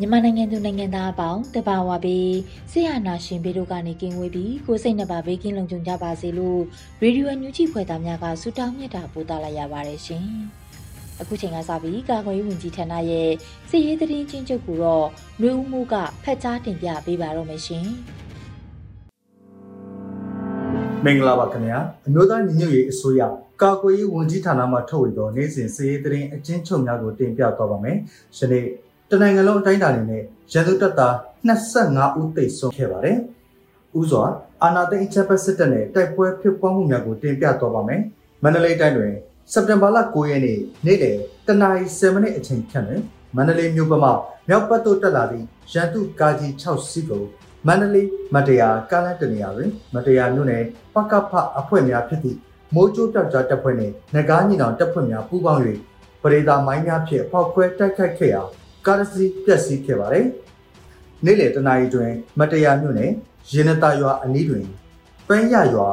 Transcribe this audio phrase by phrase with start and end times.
[0.00, 2.34] မြန်မာနိုင်ငံသူနိုင်ငံသားအပေါင်းတဘာဝပြီး
[2.72, 6.60] ဆရာနာရှင်ဘေးတို့ကနေကင်းဝေးပြီးကိုစိတ်နှပါဘေးကင်းလုံခြုံကြပါစေလို့
[7.02, 10.26] ရေဒီယိုညူချီဖွယ်သားများကဆုတောင်းမြတ်တာပို့သလာရပါတယ်ရှင်။
[11.20, 13.30] အခုချိန်ကစပြီးကာကွယ်ရေးဝန်ကြီးဌာနရဲ့
[13.70, 15.06] စစ်ရေးသတင်းချင်းချုပ်ကိုတော့
[15.40, 15.94] မျိုးဦးမှုက
[16.24, 17.86] ဖတ်ကြားတင်ပြပေးပါတော့မယ်ရှင်။
[21.06, 23.20] မင်္ဂလာပါခင်ဗျာအမျိုးသားညီညွတ်ရေးအစိုးရ
[23.62, 27.96] ကာကွယ်ရေးဝန်ကြီးဌာနမှထုတ်ဝေသောနိုင်စဉ်စည်ရေးသတင်းအချင်းချုပ်များကိုတင်ပြသွားပါမယ်။
[28.38, 28.64] ယနေ့
[29.10, 31.14] တနိုင်ငံလုံးအတိုင်းအတာနဲ့ရန်သူတပ်သား
[31.48, 33.16] 25ဦးသိမ်းဆုံးခဲ့ပါတယ်။
[34.00, 34.24] ဥစွာ
[34.62, 38.00] အာနာသိန်းအချက်ပတ်စစ်တပ်နဲ့တိုက်ပွဲဖြစ်ပွားမှုများကိုတင်ပြသွားပါမယ်။
[38.42, 39.12] မန္တလေးတိုင်းတွင်
[39.52, 43.02] စက်တင်ဘာလ9ရက်နေ့နေ့လယ်တနာရီ7မိနစ်အချိန်ခန့်တွင်
[43.36, 44.04] မန္တလေးမြို့ပမ
[44.48, 47.24] မြောက်ပတ်သို့တက်လာသည့်ရန်သူကာကြီး6စီးကို
[47.66, 50.62] မန္တလေးမတရားကားလန်းတနေရာတွင်မတရားမြို့နယ်
[50.94, 52.38] ပကဖအဖွဲ့များဖြစ်သည့်
[52.74, 55.62] မိုးကြိုးပြောက်ကြားတပ်ဖွဲ့နှင့်ငကားညီနောင်တပ်ဖွဲ့များပူးပေါင်း၍
[56.22, 58.42] ပရိသာမိုင်းများဖြင့်ဖောက်ခွဲတိုက်ခိုက်ခဲ့ရာ
[58.86, 60.26] ကားစီးပျက်စီးခဲ့ပါသည်။
[61.24, 63.10] နေ့လယ်တနာရီတွင်မတရားမြို့နယ်
[63.52, 64.64] ရင်းနတာရွာအနီးတွင်
[65.28, 65.88] ပန်းရရွာ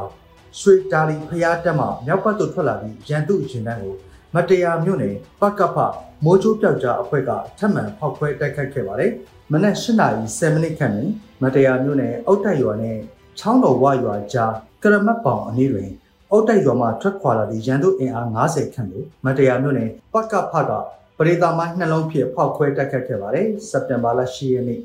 [0.60, 3.96] ရွှေတာလီဖျားတက်မှမြောက်ဘက်သို့ထွက်လာသည့်ရန်သူရင်တန်းကို
[4.36, 5.78] မတရားမြို့နယ်ပကဖ
[6.24, 9.12] မိုးချိုးပြောက်ကြားအဖွဲ့ကထပ်မံဖောက်ခွဲတိုက်ခိုက်ခဲ့ပါတယ်။
[9.56, 11.12] မနက်၈နာရီ7မိနစ်ခန့်တွင်
[11.44, 13.02] မတရားမြို့နယ်အုတ်တက်ရွာနှင့်
[13.40, 14.54] ချောင်းတော်ဝရွာကြား
[14.84, 15.90] ကရမတ်ပောင်အနီးတွင်
[16.32, 20.72] အုတ်တက်ရွာမှထွက်ခွာလာသည့်ရန်သူအင်အား90ခန့်ကိုမတရားမြို့နယ်ပကဖက
[21.18, 24.82] ပရိသာမိုင်းနှလုံးဖြင့်ဖောက်ခွဲတိုက်ခတ်ခဲ့ပါတယ်။စက်တင်ဘာလ10ရက်နေ့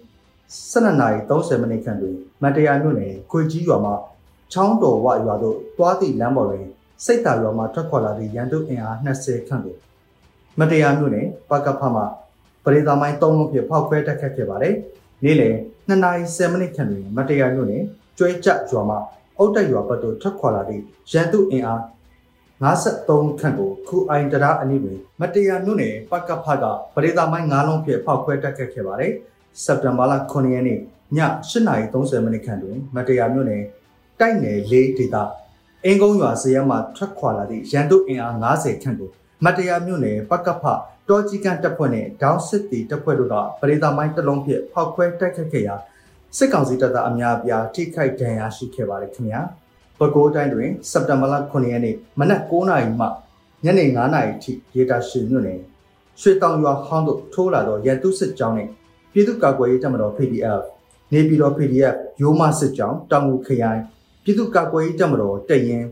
[0.73, 3.93] 12:30မိနစ်ခန့်တွင်မတရားမြို့နယ်ခွေကြီးရွာမှ
[4.53, 6.67] ချောင်းတော်ဝရွာသို့တွားသည့်လမ်းပေါ်တွင်
[7.05, 9.77] စိတ်တာရွာမှထွက်ခွာလာသည့်ရန်သူအင်အား20ခန့်ကို
[10.59, 12.03] မတရားမြို့နယ်ပကဖမှ
[12.69, 14.75] ပရိသာမိုင်း3လုံးဖြင့်ဖောက်ခွဲတိုက်ခတ်ခဲ့ပါတယ်။
[15.25, 15.55] နေ့လယ်
[15.89, 17.83] 2:07မိနစ်ခန့်တွင်မတရားမြို့နယ်
[18.19, 18.97] ကျွဲကြရွာမှ
[19.39, 21.81] အုတ်တက်ရွာဘက်သို့ထွက်ခွာလာသည့်ရန်သူအင်အား
[22.65, 26.65] 53ခန့်ကိုခူအိုင်တရာအနီးတွင်မတရားမြို့နယ်ပကဖက
[26.95, 29.13] ပရိသာမိုင်း9လုံးဖြင့်ဖောက်ခွဲတိုက်ခတ်ခဲ့ပါတယ်။
[29.65, 30.81] စက်တင်ဘာလ9ရက်နေ့ည
[31.51, 33.63] 8:30မိနစ်ခန့်တွင်မတရားမြို့နယ်
[34.21, 35.17] တိုက်နယ်၄ဒေသ
[35.85, 39.11] အင်းကုန်းရွာဇရပ်မှထွက်ခွာလာသည့်ရန်သူအင်အား90ခန့်ကို
[39.45, 40.65] မတရားမြို့နယ်ပကဖ
[41.09, 45.75] တောကြီးကန်တပ်ဖွဲ့နှင့်ဒေါင်းစစ်တီတပ်ဖွဲ့တို့ကပရိသာမိုင်းတစ်လုံးဖြင့်ဖောက်ခွဲတိုက်ခတ်ခဲ့ရာ
[46.37, 49.41] စစ်ကောင်စီတပ်သားအများအပြားထိခိုက်ဒဏ်ရာရှိခဲ့ပါတယ်ခင်ဗျာ
[49.99, 53.07] ပဲခူးတိုင်းတွင်စက်တင်ဘာလ9ရက်နေ့မနက်9:00နာရီမှ
[53.65, 55.61] ညနေ9:00နာရီထိရေတာရှင်မြို့နယ်
[56.21, 58.71] ရွှေတောင်ရွာဟောင်းတို့ထိုးလာသောရန်သူစစ်ကြောင်းနှင့်
[59.13, 60.63] ပြည်သူ့ကာကွယ်ရေးတပ်မတော် PDF
[61.13, 63.81] နေပြည်တော် PDF ရိုးမစစ်ကြောင်းတောင်ငူခရိုင်
[64.23, 65.87] ပြည်သူ့ကာကွယ်ရေးတပ်မတော်တပ်ရင်း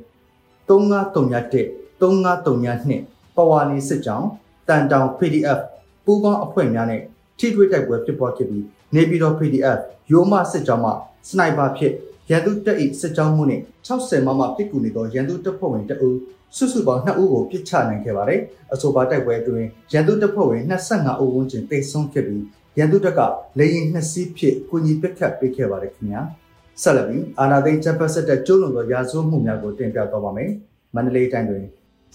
[0.69, 4.29] 3931 3932 ပဝါနီစစ်ကြောင်း
[4.69, 5.61] တန်တောင် PDF
[6.05, 7.03] ပူးပေါင်းအဖွဲ့များနဲ့
[7.39, 8.65] ထိတွေ့တိုက်ပွဲဖြစ်ပွားခဲ့ပြီး
[8.95, 9.79] နေပြည်တော် PDF
[10.13, 10.91] ရိုးမစစ်ကြောင်းမှ
[11.29, 11.93] စနိုက်ပါဖြစ်
[12.31, 16.11] ရန်သူတပ်၏စစ်ကြောင်းမှုနှင့်60မမပစ်ကူနေသောရန်သူတပ်ဖွဲ့ဝင်တအူ
[16.57, 18.41] စုစုပေါင်း2ဦးကိုပစ်ချနိုင်ခဲ့ပါတယ်။
[18.73, 22.45] အဆိုပါတိုက်ပွဲအတွင်းရန်သူတပ်ဖွဲ့ဝင်25ဦးဝန်းကျင်တိတ်ဆုံးခဲ့ပြီး
[22.79, 23.21] ရန်သူတပ်က
[23.59, 26.21] လေရင်နှစ်စီးဖြင့်ကုညီပစ်ခတ်ပေးခဲ့ပါတယ်ခင်ဗျာ။
[26.83, 30.51] ဆက်လက်ပြီးအာနာသိန်းချက်ပတ်ဆက်တဲ့ကျိုးလွန်သောရာဇဝတ်မှုများကိုတင်ပြသွားပါမယ်။
[30.95, 31.65] မန္တလေးတိုင်းတွင်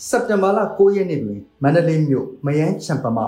[0.08, 3.20] စက်တင်ဘာလ9ရက်နေ့တွင်မန္တလေးမြို့မယန်းချံပမ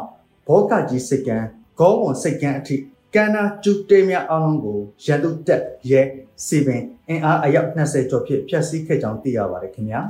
[0.48, 1.38] ဘောကကြီးစိတ်ကံ
[1.80, 2.76] ဂေါဝန်စိတ်ကံအထိ
[3.16, 6.02] ကန္နာကျူတေးများအောင်လုံးကိုရန်သူတက်ရဲ
[6.46, 10.02] စီပင်အင်အားအယောက်20ကျော်ဖြင့်ဖျက်ဆီးခဲ့ကြောင်းသိရပါတယ်ခင်ဗျာ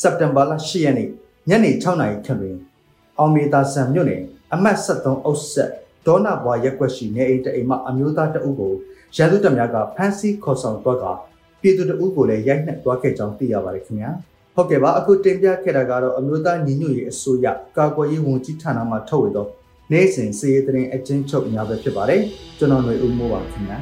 [0.00, 1.08] စက်တင်ဘာလ10ရက်နေ့
[1.48, 2.56] ညနေ6နာရီခန့်တွင်
[3.18, 4.22] အောင်မေတာဆန်မြို့နယ်
[4.54, 5.70] အမှတ်73အုပ်ဆက်
[6.06, 8.72] ဒေါနာဘွာရက်ွက်ရှိနေအိမ်တအိမ်မှအမျိုးသားတအုပ်ကို
[9.16, 11.04] ရန်သူတပ်များကဖမ်းဆီးခေါ်ဆောင်တော့က
[11.60, 14.10] ပြည်သူတအုပ်ကိုလည်းရိုက်နှက်သွားခဲ့ကြောင်းသိရပါတယ်ခင်ဗျာ
[14.58, 19.46] ဟုတ်ကဲ့ပါအခုတင်ပြခဲ့တာကတော့အမျိုးသားညီညွတ်ရေးအစိုးရကာကွယ်ရေးဝန်ကြီးဌာနမှထုတ်ဝေသော
[19.92, 22.22] နေ့စဉ်စီးရီးသတင်းအချင်းချုပ်များပဲဖြစ်ပါတယ်
[22.58, 23.78] ကျွန်တော်ຫນွေဦးမိုးပါခင်ဗျာ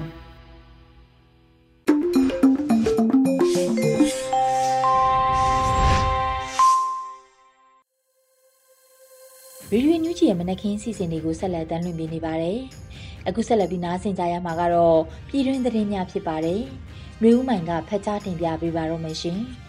[9.73, 12.59] ရေဒီယိုညူးချီရဲ့မနက်ခင်းစီစဉ်တွေကိုဆက်လက်တင်လွှင့်ပေးနေပါတယ်။
[13.29, 14.99] အခုဆက်လက်ပြီးနားဆင်ကြရမှာကတော့
[15.29, 16.61] ပြည်တွင်းသတင်းများဖြစ်ပါတယ်။
[17.23, 19.41] မျိုးဦးမိုင်ကဖတ်ကြားတင်ပြပေးပါတော့မယ်ရှင်။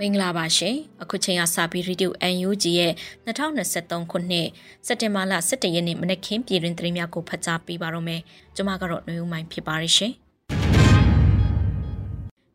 [0.00, 2.92] မင်္ဂလာပါရှင်အခုချိန်ကစပြီး Radio UNG ရဲ့
[3.26, 4.48] 2023ခုနှစ်
[4.86, 8.20] စက်တင်ဘာလ17ရက်နေ့မနက်ခင်းပြည်တွင်သတင်းများကိုဖတ်ကြားပေးပါရမယ်
[8.54, 10.12] ကျွန်မကတော့နှွေဦးမိုင်းဖြစ်ပါရရှင်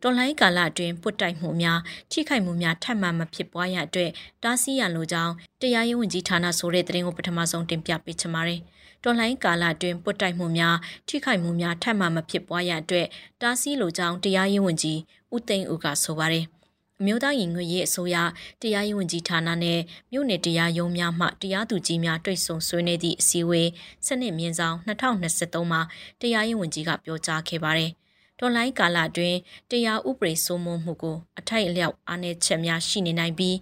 [0.02, 1.80] တော်လိုင်းကာလအတွင်းပုတ်တိုက်မှုများ
[2.12, 4.12] ထိခိုက်မှုများထပ်မံမဖြစ်ပွားရအတွက်
[4.44, 8.60] တားဆီးရလိုကြောင်းတရားရေးဝန်ကြီးဌာနဆိုတဲ့သတင်းကိုပထမဆုံးတင်ပြပေးချင်ပါတယ်
[9.04, 10.76] တော်လိုင်းကာလအတွင်းပုတ်တိုက်မှုများ
[11.08, 13.08] ထိခိုက်မှုများထပ်မံမဖြစ်ပွားရအတွက်
[13.42, 15.00] တားဆီးလိုကြောင်းတရားရေးဝန်ကြီး
[15.36, 16.48] ဦးသိန်းဦးကဆိုပါတယ်။
[17.02, 18.16] အမျိုးသားရင်ငွေရေးအစိုးရ
[18.62, 19.80] တရားရေးဝန်ကြီးဌာနနဲ့
[20.12, 23.70] မြို့နယ်တရားရုံးများမှတရားသူကြီးများတွေ့ဆုံဆွေးနွေးသည့်အစည်းအဝေး
[24.08, 25.82] စနစ်မြင်းဆောင်2023မှာ
[26.22, 27.92] တရားရေးဝန်ကြီးကပြောကြားခဲ့ပါတယ်။
[28.40, 29.38] တော်လိုင်းကာလအတွင်း
[29.72, 33.56] တရားဥပဒေစိုးမိုးမှုကိုအထိုက်အလျောက်အားနည်းချက်များရှိနေနိုင်ပြီး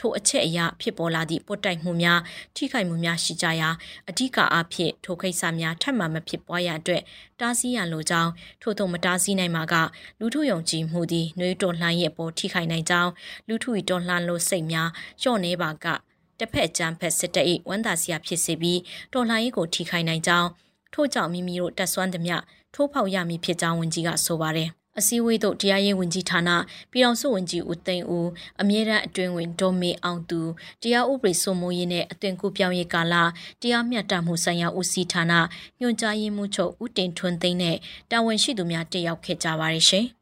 [0.00, 2.20] ထိုအချက်အရာဖြစ်ပေါ်လာသည့်ပုတ်တိုက်မှုများ
[2.56, 3.68] ထိခိုက်မှုများရှိကြရာ
[4.08, 7.02] အဓိကအားဖြင့်ထိုကိစ္စများထပ်မံမဖြစ်ပွားရအတွက်
[7.40, 8.30] တားဆီးရလိုကြောင်း
[8.62, 9.74] ထို့သောမတားဆီးနိုင်မှာက
[10.20, 13.10] လူထုယုံကြည်မှုသည်နှွေးတော်လှန်ရဲ့ပေါ်ထိခိုက်နိုင်ကြောင်း
[13.48, 14.88] လူထု၏တော်လှန်လို့စိတ်များ
[15.20, 15.86] လျှော့နေပါက
[16.38, 18.80] တစ်ဖက်ကြမ်းဖက်စစ်တပ်၏ဝန်တာစရာဖြစ်စေပြီး
[19.12, 20.48] တော်လှန်ရေးကိုထိခိုက်နိုင်ကြောင်း
[20.94, 22.36] ထို့ကြောင့်မိမိတို့တက်ဆွမ်းသမျှ
[22.74, 26.50] ထိုးဖောက်ရမည်ဖြစ်ကြောင်းဝန်ကြီးကဆိုပါတယ် အစည်းအဝေးသို့တရားရေးဝန်ကြီးဌာန
[26.90, 28.28] ပြည်အောင်စုဝန်ကြီးဦးသိန်းဦး
[28.60, 30.40] အမြဲတမ်းအတွင်းဝင်ဒေါ်မေအောင်သူ
[30.82, 33.14] တရားဥပဒေစိုးမိုးရေးနဲ့အသွင်ကူပြောင်းရေးကာလ
[33.62, 35.32] တရားမျှတမှုဆိုင်ရာဦးစီးဌာန
[35.80, 37.76] ညွှန်ကြားရေးမှူးချုပ်ဦးတင်ထွန်းသိန်းနဲ့
[38.10, 40.06] တာဝန်ရှိသူများတက်ရောက်ခဲ့ကြပါတယ်ရှင်။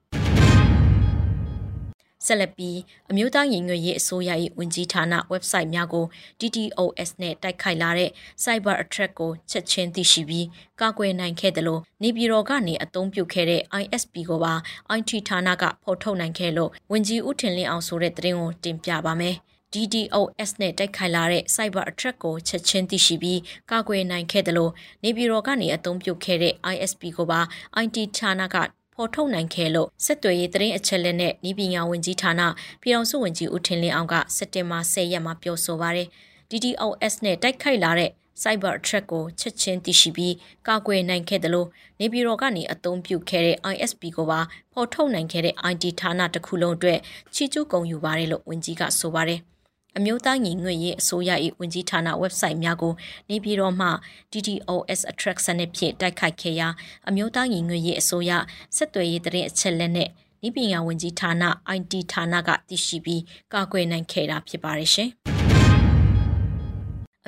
[2.29, 2.79] ဆက်လက်ပြီး
[3.11, 6.05] အမျိုးသားရင်ငွေရေးအစိုးရ၏ဝန်ကြီးဌာန website များကို
[6.41, 8.11] DDoS နဲ့တိုက်ခိုက်လာတဲ့
[8.45, 10.47] cyber attack ကိုချက်ချင်းသိရှိပြီး
[10.81, 14.55] ကာကွယ်နိုင်ခဲ့တယ်လို့နေပြည်တော်ကနေအသုံးပြုခဲ့တဲ့ ISP ကိုပါ
[14.99, 19.37] IT ဌာနကဖော်ထုတ်နိုင်ခဲ့လို့ဝန်ကြီးဦးထင်လင်းအောင်ဆိုတဲ့သတင်းကိုတင်ပြပါမယ်။
[19.75, 23.41] DDoS နဲ့တိုက်ခိုက်လာတဲ့ cyber attack ကိုချက်ချင်းသိရှိပြီး
[23.71, 24.73] ကာကွယ်နိုင်ခဲ့တယ်လို့
[25.05, 27.41] နေပြည်တော်ကနေအသုံးပြုခဲ့တဲ့ ISP ကိုပါ
[27.85, 28.57] IT ဌာနက
[29.01, 32.43] ဖော်ထုတ်နိုင်ခဲ့လို့စစ်တွေရေးသတင်းအချက်လက်နဲ့ဤပညာဝန်ကြီးဌာန
[32.83, 36.09] ပြည်အောင်စုဝန်ကြီးဦးထင်လင်းအောင်ကစက်တင်ဘာ10ရက်မှာပြောဆိုပါရယ်
[36.51, 38.11] DDoS နဲ့တိုက်ခိုက်လာတဲ့
[38.43, 40.35] cyber attack ကိုချက်ချင်းသိရှိပြီး
[40.69, 41.69] ကာကွယ်နိုင်ခဲ့တယ်လို့
[42.01, 44.41] နေပြည်တော်ကနေအသုံးပြုခဲ့တဲ့ ISP ကိုပါ
[44.73, 46.99] ဖော်ထုတ်နိုင်ခဲ့တဲ့ IT ဌာနတစ်ခုလုံးအတွက်
[47.35, 49.41] ချီးကျူးဂုဏ်ယူပါတယ်လို့ဝန်ကြီးကဆိုပါတယ်။
[49.99, 51.31] အမျိုးသားညီညွတ်ရေးအစိုးရ၏
[51.61, 52.93] ဝန်ကြီးဌာန website များကို
[53.31, 53.89] နေပြည်တော်မှ
[54.33, 56.69] DDoS attraction နဲ့ဖြင့်တိုက်ခိုက်ခဲ့ရာ
[57.09, 58.33] အမျိုးသားညီညွတ်ရေးအစိုးရ
[58.77, 60.09] ဆက်သွယ်ရေးတရင်အချက်လက်နဲ့
[60.47, 61.33] ဤပညာဝန်ကြီးဌာန
[61.77, 63.23] IT ဌာနကတည်ရှိပြီး
[63.53, 65.11] ကာကွယ်နိုင်ခဲ့တာဖြစ်ပါတယ်ရှင်။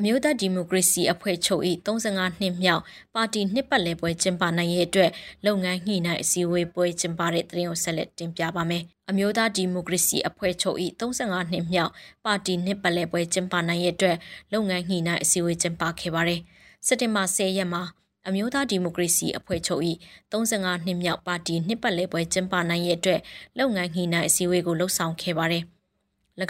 [0.03, 2.83] အမျိုးသားဒီမိုကရေစီအဖွဲ့ချုပ်၏35နှစ်မြောက်
[3.15, 5.11] ပါတီနှစ်ပတ်လည်ပွဲကျင်းပနိုင်ရဲ့အတွက်
[5.47, 11.93] လုပ်ငန်းညှိနှိုင်းအစည်းအဝေးပွဲကျင်းပတဲ့သတင်းကိုဆက်လက်တင်ပြပါမယ်။အမျိုးသားဒီမိုကရေစီအဖွဲ့ချုပ်၏35နှစ်မြောက်
[12.25, 14.17] ပါတီနှစ်ပတ်လည်ပွဲကျင်းပနိုင်ရဲ့အတွက်
[14.53, 16.41] လုပ်ငန်းညှိနှိုင်းအစည်းအဝေးကျင်းပခဲ့ပါတယ်။
[16.87, 17.83] စက်တင်ဘာ10ရက်မှာ
[18.27, 19.83] အမျိုးသားဒီမိုကရေစီအဖွဲ့ချုပ်၏
[20.33, 23.21] 35နှစ်မြောက်ပါတီနှစ်ပတ်လည်ပွဲကျင်းပနိုင်ရဲ့အတွက်
[23.59, 25.65] လုပ်ငန်းညှိနှိုင်းအစည်းအဝေးကိုလှုပ်ဆောင်ခဲ့ပါတယ်။၎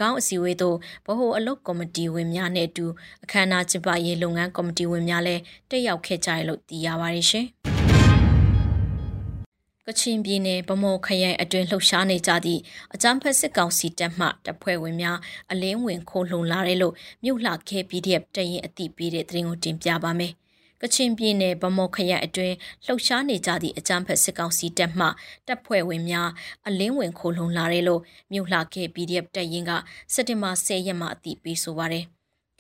[0.09, 0.77] င်းအစည်းအဝေးသို့
[1.07, 2.87] ဗဟိုအလုပ်ကော်မတီဝင်များနဲ့အတူ
[3.25, 7.47] အခမ်းအနားကျင်းပရေးလုပ်ငန်းကော်မတီဝင်များလည်းတက်ရောက်ခဲ့ကြရလို့သိရပါတယ်ရှင်။
[9.87, 12.61] ကချင်ပြည်နယ်ဗမော်ခရိုင်အတွင်းလှုပ်ရှားနေကြသည့်
[12.95, 15.19] အကြမ်းဖက်စစ်ကောင်စီတပ်မှတပ်ဖွဲ့ဝင်များ
[15.51, 16.95] အလင်းဝင်ခိုးလှုံလာတယ်လို့
[17.25, 20.35] မြို့လှခဲ PDF တရင်အသိပေးတဲ့သတင်းကိုတင်ပြပါမယ်။
[20.83, 22.57] ကချင်ပြည်နယ်ဗမော်ခရိုင်အတွင်း
[22.87, 25.07] လှုပ်ရှားနေကြသည့်အကြမ်းဖက်စစ်ကောင်စီတပ်မှ
[25.47, 26.31] တပ်ဖွဲ့ဝင်များ
[26.67, 29.73] အလင်းဝင်ခိုလုံလာတယ်လို့မြို့လှခဲ့ PDF တပ်ရင်းက
[30.13, 32.05] စက်တင်ဘာ10ရက်မှာအသိပေးဆိုပါတယ်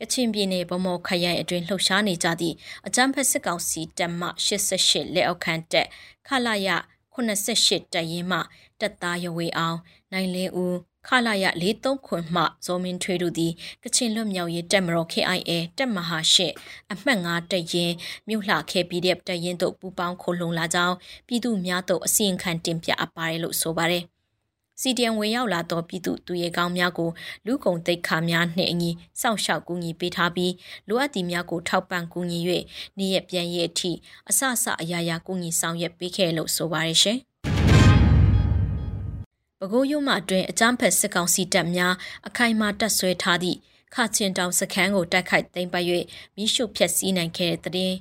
[0.00, 2.54] ကချင်ပြည်နယ်ဗမော်ခရိုင်အတွင်းလှုပ်ရှားနေကြသည့်
[2.86, 5.86] အကြမ်းဖက်စစ်ကောင်စီတပ်မှ88လက်အောက်ခံတပ်
[6.26, 6.68] ခလာရ
[7.14, 8.38] 88တပ်ရင်းမှ
[8.80, 9.78] တပ်သားရဝေအောင်
[10.12, 13.52] နိုင်လင်းဦး ခလာရ43ခွန်မှဇော်မင်းထွေးတို့သည်
[13.82, 16.52] ကချင်လွတ်မြောက်ရေးတပ်မတော် KIA တပ်မဟာရှစ်
[16.92, 17.94] အမှတ်9တပ်ရင်း
[18.28, 24.04] မြို့လှခဲ PDF တပ်ရင်းတို့ပူးပေါင်းခိုလုံလာကြောင်းပြည်သူများတို့အစီရင်ခံတင်ပြအပ်ပါတယ်လို့ဆိုပါတယ်။
[24.80, 27.10] CDN ဝင်ရောက်လာသောပြည်သူသူရဲကောင်းများကို
[27.46, 28.90] လူကုံတိတ်ခါများနှင့်အညီ
[29.20, 30.52] စောင့်ရှောက်ကူညီပေးထားပြီး
[30.88, 32.38] လိုအပ်သည့်များကိုထောက်ပံ့ကူညီ၍
[32.98, 33.92] နေရပြန်ရည်အထိ
[34.30, 37.20] အဆအဆအရာရာကူညီဆောင်ရွက်ပေးခဲ့လို့ဆိုပါရရှင်။
[39.62, 41.94] ပဲခူးရုံမှအတွင်အကြမ်းဖက်စစ်ကောင်စီတပ်များ
[42.28, 43.58] အခိုင်အမာတပ်ဆွဲထားသည့်
[43.94, 45.86] ခါချင်းတောင်စခန်းကိုတိုက်ခိုက်သိမ်းပိုက်၍
[46.36, 47.94] မိရှုဖျက်ဆီးနိုင်ခဲ့တဲ့တဲ့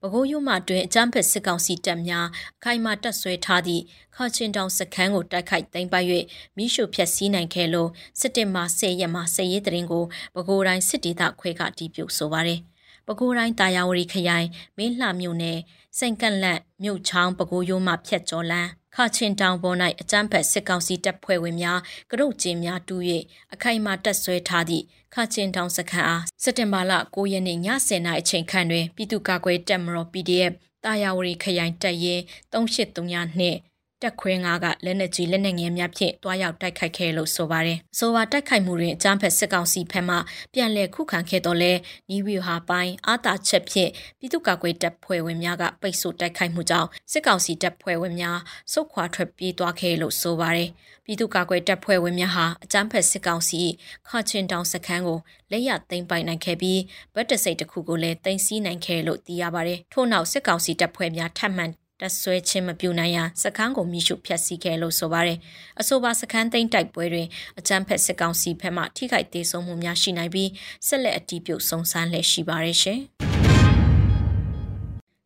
[0.00, 2.26] ပဲခူးရုံမှအတွင်အကြမ်းဖက်စစ်ကောင်စီတပ်များ
[2.60, 3.82] အခိုင်အမာတပ်ဆွဲထားသည့်
[4.16, 6.08] ခါချင်းတောင်စခန်းကိုတိုက်ခိုက်သိမ်းပိုက်၍
[6.56, 7.90] မိရှုဖျက်ဆီးနိုင်ခဲ့လို့
[8.20, 10.04] စစ်တင်မှာ10ရက်မှာစစ်ရေးတရင်ကို
[10.34, 12.60] ပဲခူးတိုင်းစစ်ဒေသခွဲကတီးပြုတ်ဆိုပါတယ်
[13.06, 15.58] ပဲခူးတိုင်းတာယာဝတီခရိုင်မင်းလှမြို့နယ်
[15.98, 22.96] စိန်ကန့်လန့်မြို့ချောင်းပဲခူးရိုးမှဖြတ်ကျော်လန်း ခါချင်းတောင်ပေါ်၌အကြမ်းဖက်စစ်ကောင်စီတပ်ဖွဲ့ဝင်များကရုတ်ကျင်းများတူ၍
[23.54, 24.84] အခိုင်အမာတပ်ဆွဲထားသည့်
[25.14, 30.52] ခါချင်းတောင်စခန်းအားစက်တင်ဘာလ9ရက်နေ့ည10:00နာရီအချိန်ခန့်တွင်ပြည်သူ့ကာကွယ်တပ်မတော် PDF
[30.84, 32.22] တာယာဝတီခရိုင်တပ်ရင်း
[32.52, 33.58] 3839နှင့်
[34.04, 40.16] တက်ခွဲငါကလက်နက်ကြီးလက်နက်ငယ်များဖြင့်တွားရောက်တိုက်ခိုက်ခဲ့လို့ဆိုပါတယ်။ဆိုပါတိုက်ခိုက်မှုတွင်အကြမ်းဖက်စစ်ကောင်စီဖက်မှ
[40.54, 41.72] ပြန်လည်ခုခံခဲ့တော့လဲ
[42.10, 48.38] နီးဝီဟာပိုင်းအာတာချက်ဖြင့်ပြည်သူ့ကာကွယ်တပ်ဖွဲ့ဝင်များကပိတ်ဆို့တိုက်ခိုက်မှုကြောင့်စစ်ကောင်စီတပ်ဖွဲ့ဝင်များ
[48.72, 50.68] စုခွာထွက်ပြေးသွားခဲ့လို့ဆိုပါတယ်။
[51.04, 53.60] ပြည်သူ့ကာကွယ်တပ်ဖွဲ့ဝင်များဟာအကြမ်းဖက်စစ်ကောင်စီ
[54.08, 55.18] ခါချင်းတောင်စခန်းကို
[55.50, 56.80] လက်ရသိမ်းပိုင်နိုင်ခဲ့ပြီး
[57.14, 61.66] ဗတ်တစိတ်တစ်ခုကိုလည်းသိမ်းဆည်းနိုင်ခဲ့လို့သိရပါတယ်။ထို့နောက်စစ်ကောင်စီတပ်ဖွဲ့များထပ်မံ
[62.00, 65.38] တက်ဆွဲခြင်းမပြုနိုင်ရန်စခန်းကိုမိရှုဖျက်ဆီးခဲ့လို့ဆိုပါတယ်။
[65.80, 70.50] အဆိုပါစခန်းသိမ်းတိုက်ပွဲတွင်အကြမ်းဖက်စစ်ကောင်စီဘက်မှထိခိုက်ဒေဆုံးမှုများရှိနိုင်ပြီး
[70.86, 73.00] ဆက်လက်အတီးပြုတ်ဆုံးဆန်းလက်ရှိပါတယ်ရှင်။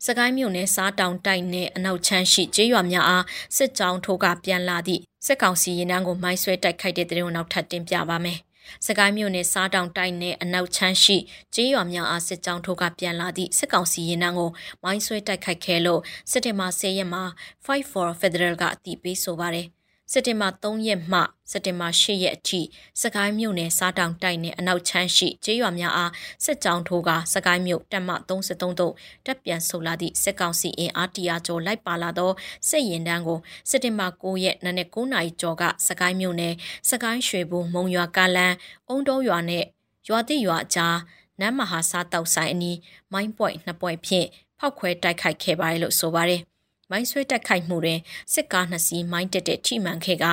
[0.06, 3.24] စကိုင်းမြို့နယ်စားတောင်တိုက်နယ်အနောက်ချမ်းရှိကျေးရွာများအား
[3.56, 8.38] စစ်ကြောင်းထိုးကပြန်လာသည့်စစ်ကောင်စီရင်နှန်းကိုမိုင်းဆွဲတိုက်ခိုက်တဲ့တဲ့ရင်နောက်ထပ်တင်ပြပါမယ်။
[8.86, 11.16] စကိုင်းမြို့နယ်စားတောင်တိုက်နယ်အနောက်ချမ်းရှိ
[11.54, 14.50] ကျေးရွာများအားစစ်ကြောင်းထိုးကပြန်လာသည့်စစ်ကောင်စီရင်နှန်းကို
[14.82, 17.24] မိုင်းဆွဲတိုက်ခိုက်ခဲ့လို့စစ်တင်မာ10ရက်မှာ
[17.64, 19.77] 5 for Federal ကအတိပေးဆိုပါတယ်
[20.12, 22.60] စက်တင်ဘာ3ရက်မှစက်တင်ဘာ8ရက်အထိ
[23.02, 26.12] စကိုင်းမြို့နယ်စားတောင်တိုက်နယ်အနောက်ချမ်းရှိကျေးရွာများအား
[26.44, 28.94] စစ်ကြောင်းထိုးကစကိုင်းမြို့တပ်မ33တို့
[29.26, 32.32] တပ်ပြန်ဆုတ်လာသည့်စစ်ကောင်စီအင်အားတရာကျော်လိုက်ပါလာသော
[32.68, 33.38] စစ်ရင်တန်းကို
[33.70, 36.54] စက်တင်ဘာ9ရက်နနက်9နာရီကျော်ကစကိုင်းမြို့နယ်
[36.90, 38.54] စကိုင်းရွှေဘုံမုံရွာကလန်
[38.88, 39.64] အုံတောရွာနဲ့
[40.08, 40.96] ရွာတိရွာကြား
[41.40, 42.78] နမ်းမဟာစားတောက်ဆိုင်အနီး
[43.12, 44.26] မိုင်းပွိုင်နှစ်ပွိုင်ဖြင့်
[44.58, 46.42] ဖောက်ခွဲတိုက်ခိုက်ခဲ့ပါတယ်လို့ဆိုပါတယ်။
[46.90, 48.00] မိုင်းဆွဲတက်ခိုက်မှုတွင်
[48.32, 50.24] စစ်ကားနှစ်စီးမိုင်းတက်တဲ့ထိမှန်ခဲ့က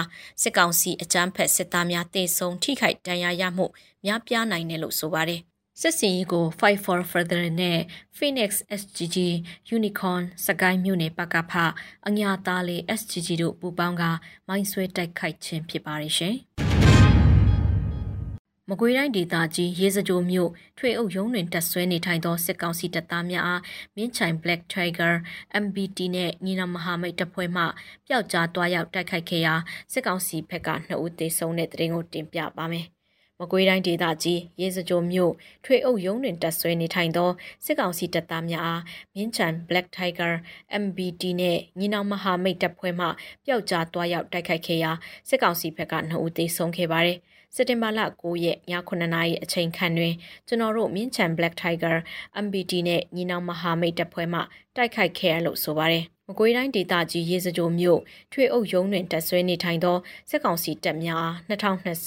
[0.41, 3.65] စစ်ကောင်စီအကြမ်းဖက်စစ်သားများတေဆုံးထိခိုက်ဒဏ်ရာရမှု
[4.05, 5.41] များပြားနိုင်တယ်လို့ဆိုပါတယ်
[5.81, 7.79] စစ်စီကို Fight for Further နဲ့
[8.17, 9.17] Phoenix SGG
[9.77, 11.53] Unicorn စကိုင်းမြို့နယ်ပကဖ
[12.07, 14.03] အညာသားလေး SGG တို့ပူးပေါင်းက
[14.47, 16.35] မိုင်းဆွဲတိုက်ခိုက်ခြင်းဖြစ်ပါတယ်ရှင်။
[18.69, 23.62] မကွေးတိုင်းဒေသကြီးရေစကြိုမြို့ထွေအုပ်ရုံးတွင်တက်ဆွဲနေထိုင်သောစစ်ကောင်စီတပ်သားများအား
[23.95, 25.13] မင်းချိုင် Black Tiger
[25.63, 27.63] MBT နဲ့ညီနောင်မဟာမိတ်တပ်ဖွဲ့မှ
[28.07, 29.53] ပျောက်ကြားတွားရောက်တိုက်ခိုက်ခဲ့ရာ
[29.91, 32.86] စစ်ကောင်စီဘက်က2ဦးသေဆုံးတဲ့တဲ့ရင်ကိုတင်ပြပါမယ်။
[33.39, 35.34] မကွေးတိုင်းဒေသကြီးရေစကြိုမြို့
[35.65, 37.29] ထွေအုပ်ရုံးတွင်တက်ဆွဲနေထိုင်သော
[37.65, 38.81] စစ်ကောင်စီတပ်သားများအား
[39.15, 40.34] မင်းချန် Black Tiger
[40.84, 43.07] MBT နဲ့ညီနောင်မဟာမိတ်တပ်ဖွဲ့မှ
[43.45, 44.91] ပျောက်ကြားတွားရောက်တိုက်ခိုက်ခဲ့ရာ
[45.29, 47.19] စစ်ကောင်စီဘက်က2ဦးသေဆုံးခဲ့ပါတယ်။
[47.57, 50.13] စက်တင်ဘာလ9ရက်ည9နာရီအချိန်ခန့်တွင်
[50.47, 51.95] ကျွန်တော်တို့မြင်းချံ Black Tiger
[52.43, 54.39] MBT နဲ့ညီနောင်မဟာမိတ်တပ်ဖွဲ့မှ
[54.75, 58.00] တိုက်ခိုက်ခဲ့ရလို့ဆိုပါတယ်။မကွေးတိုင်းဒေသကြီးရေစကြိုမြို့
[58.31, 59.97] ထွေအုပ်ရုံးတွင်တက်ဆွဲနေထိုင်သော
[60.29, 62.05] စစ်ကောင်စီတပ်များ2023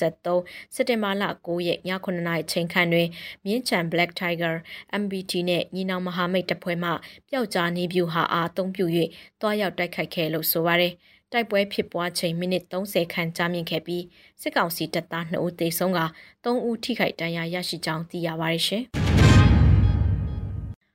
[0.75, 3.09] စက်တင်ဘာလ9ရက်ည9နာရီအချိန်ခန့်တွင်
[3.45, 4.55] မြင်းချံ Black Tiger
[5.01, 6.91] MBT နဲ့ညီနောင်မဟာမိတ်တပ်ဖွဲ့မှ
[7.29, 8.87] ပျောက်ကြားနေပြူဟာအားအုံပြု၍
[9.41, 10.95] တွားရောက်တိုက်ခိုက်ခဲ့လို့ဆိုပါတယ်။
[11.33, 14.05] တိုက်ပွဲဖြစ်ပွားချိန်မိနစ်30ခန့်ကြာမြင့်ခဲ့ပြီး
[14.43, 16.01] စစ်ကောင်စီတပ်သား2ဦးသေဆုံးက
[16.45, 18.83] 3ဦးထိခိုက်ဒဏ်ရာရရှိကြောင်းသိရပါတယ်ရှင်။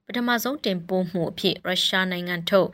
[0.06, 2.70] ပထမဆုံးတင်ပို့မှုအဖြစ်ရုရှားနိုင်ငံထုတ်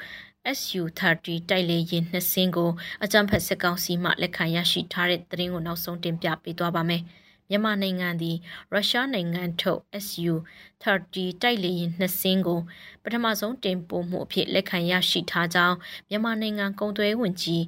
[0.58, 2.72] SU-30 တိုက်လေယာဉ်နှစ်စင်းကို
[3.04, 7.02] အကြမ်းဖက်စစ်ကောင်စီမှလက်ခံရရှိထားတဲ့သတင်းကိုနောက်ဆုံးတင်ပြပေးသွားပါမယ်။
[7.50, 8.36] မြန်မာနိုင်ငံသည်
[8.72, 12.60] ရုရှားနိုင်ငံထုတ် SU-30 တိုက်လေယာဉ်နှစ်စင်းကို
[13.04, 15.78] ပထမဆုံးတင်ပို့မှုအဖြစ်လက်ခံရရှိထားကြောင်း
[16.10, 17.64] မြန်မာနိုင်ငံကုန်သွယ်ဝင်ကြီး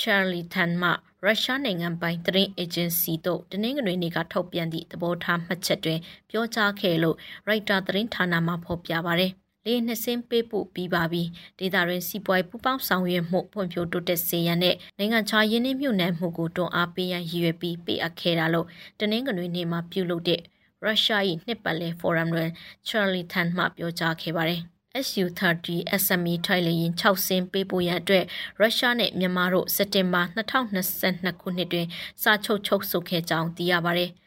[0.00, 0.90] ချာလီထန်မှ
[1.24, 5.98] ရုရှားနိုင်ငံပိုင်သတင်းအေဂျင်စီတို့တနင်္ဂနွေနေ့ကထုတ်ပြန်သည့်သဘောထားမှတ်ချက်တွင်
[6.30, 9.32] ပြောကြားခဲ့လို့ရိုက်တာသတင်းဌာနမှဖော်ပြပါရယ်။
[9.66, 11.22] လေနှစ်စင်းပေးပို့ပြီးပါပြီ
[11.58, 18.66] ဒေတာရင်းစီပွားရေးပူပေါင်းဆောင်ရွက်မှုဖွံ့ဖြိုးတိုးတက်စေရန်နဲ့နိုင်ငံခြားယင်းနှိမ့်မြုပ်နှံမှုကိုတွန်းအားပေးရန်ရည်ရွယ်ပြီးပေးအပ်ခဲ့တာလို့
[19.00, 20.40] တနင်္ဂနွေနေ့မှာပြုလုပ်တဲ့
[20.84, 22.50] ရုရှား၏နှစ်ပတ်လည်ဖိုရမ်တွင်
[22.86, 24.60] ချာလီထန်မှပြောကြားခဲ့ပါတယ်
[25.04, 25.68] SU-30
[26.02, 28.24] SME ထိုင်လရင်6စင်းပေးပို့ရန်အတွက်
[28.58, 31.86] ရုရှားနဲ့မြန်မာတို့စက်တင်ဘာ2022ခုနှစ်တွင်
[32.22, 34.10] စာချုပ်ချုပ်ဆိုခဲ့ကြောင်းသိရပါတယ်။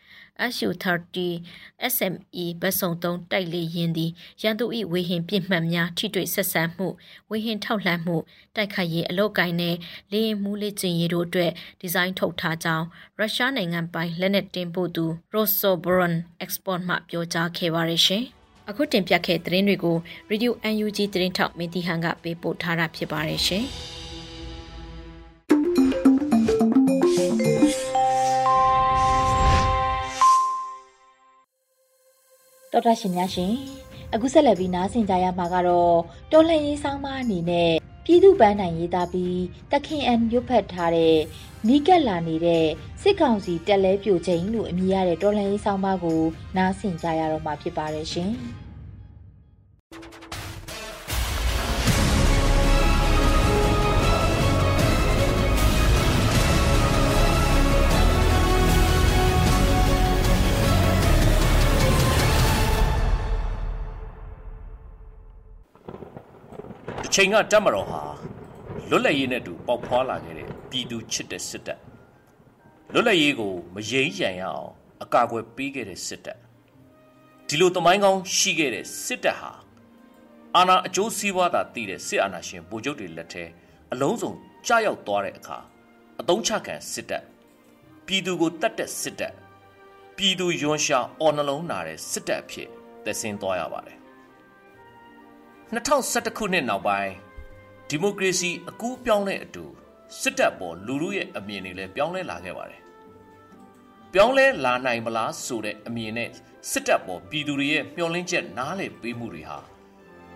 [0.51, 1.17] SU-30
[1.93, 6.87] SME ဗတ်စုံသုံးတိုက်လေယာဉ်သည်ရန်သူ၏ဝေဟင်ပြစ်မှတ်များထိတွေ့ဆက်ဆံမှု
[7.29, 8.17] ဝေဟင်ထောက်လှမ်းမှု
[8.55, 9.75] တိုက်ခိုက်ရေးအလုပ်ကိုင်းနဲ့
[10.11, 12.85] လေယာဉ်မှုလေ့ကျင့်ရေးတို့အတွက်ဒီဇိုင်းထုတ်ထားကြောင်း
[13.17, 18.23] ရုရှားနိုင်ငံပိုင်လက်နက်တင်ပို့သူ Rosobron Export မှပြောကြားခဲ့ပါရရှင်။
[18.69, 19.97] အခုတင်ပြခဲ့တဲ့သတင်းတွေကို
[20.31, 23.67] Radio UNG သတင်းထောက်မင်းတီဟန်ကပေးပို့ထားတာဖြစ်ပါတယ်ရှင်။
[32.73, 33.53] တော်တာရှင်များရှင်
[34.13, 35.97] အခုဆက်လက်ပြီးနားဆင်ကြရမှာကတော့
[36.31, 37.71] တော်လှန်ရေးဆောင်မအနေနဲ့
[38.05, 39.39] ပြည်သူ့ပန်းနိုင်ရေးသားပြီး
[39.71, 41.17] တခင်အန်ရွတ်ဖက်ထားတဲ့
[41.67, 42.65] နီးကပ်လာနေတဲ့
[43.01, 46.21] စစ်ကောင်စီတက်လဲပြိုချိန်လို့အမည်ရတဲ့တော်လှန်ရေးဆောင်မကို
[46.57, 48.31] နားဆင်ကြရတော့မှာဖြစ်ပါတယ်ရှင်
[67.21, 68.01] ချိန်ကတက်မတော်ဟာ
[68.89, 71.79] လွတ်လပ်ရေးနဲ့တူပေါက်ဖွာလာခဲ့တဲ့ပြည်သူချစ်တဲ့စစ်တပ်
[72.93, 74.71] လွတ်လပ်ရေးကိုမယိမ့်ရန်ရအောင်
[75.03, 76.37] အကာအကွယ်ပေးခဲ့တဲ့စစ်တပ်
[77.47, 79.51] ဒီလိုသမိုင်းကောင်းရှိခဲ့တဲ့စစ်တပ်ဟာ
[80.55, 83.43] အာဏာအကျိုးစီးပွားသာတည်တဲ့စစ်အာဏာရှင်ဗိုလ်ချုပ်တွေလက်ထဲ
[83.93, 84.31] အလုံးစုံ
[84.67, 85.57] ကြားရောက်သွားတဲ့အခါ
[86.19, 87.23] အတုံးချခံစစ်တပ်
[88.05, 89.33] ပြည်သူကိုတတ်တဲ့စစ်တပ်
[90.17, 92.67] ပြည်သူယွန်းရှာအော်နှလုံးနာတဲ့စစ်တပ်အဖြစ်
[93.05, 93.98] သက်ဆင်းသွားရပါတယ်
[95.75, 97.13] 2011ခုနှစ်နောက်ပိုင်း
[97.89, 99.65] ဒီမိုကရေစီအကူးပြောင်းတဲ့အတူ
[100.21, 102.81] စစ်တပ်ပေါ်လူလူရဲ့အမြင်တွေလည်းပြောင်းလဲလာခဲ့ပါတယ်
[104.13, 106.29] ပြောင်းလဲလာနိုင်မလားဆိုတဲ့အမြင်နဲ့
[106.71, 109.59] စစ်တပ်ပေါ်ပြည်သူတွေရဲ့မျှော်လင့်ချက်နားလည်ပေးမှုတွေဟာ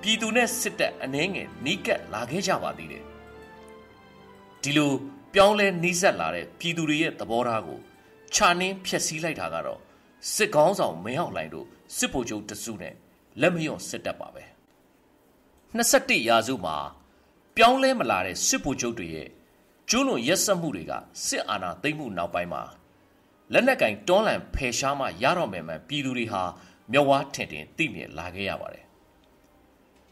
[0.01, 3.03] ပြည်သူနဲ့စစ်တပ်အနှဲငယ်နှီးကပ်လာခဲ့ကြပါသေးတယ်
[4.63, 4.91] ဒီလို
[5.33, 7.79] ပြောင်းလဲနှီးဆက်လာတဲ့ပြည်သူတွေရဲ့သဘောထားကို
[8.33, 9.79] ခြာနှင်းဖျက်ဆီးလိုက်တာကတော့
[10.33, 12.93] စစ်ကောင်းဆောင်မင်းအောင်လှိုင်တို့စစ်ဗိုလ်ချုပ်တစုနဲ့
[13.41, 14.52] လက်မလျော့စစ်တပ်ပါပဲ
[15.73, 16.75] 21ရာစုမှာ
[17.55, 19.29] ပြောင်းလဲမလာတဲ့စစ်ဗိုလ်ချုပ်တွေရဲ့
[19.89, 20.93] ကျူးလွန်ရက်စက်မှုတွေက
[21.25, 22.63] စစ်အာဏာသိမ်းမှုနောက်ပိုင်းမှာ
[23.53, 26.43] လက်နက်ကင်တွန်းလှန်ဖယ်ရှားမှရတော့မယ်မှန်ပြည်သူတွေဟာ
[26.91, 28.85] မျက်ဝါးထင်ထင်သိမြင်လာခဲ့ရပါတယ်